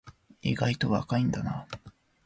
[0.41, 1.67] 意外と若いんだな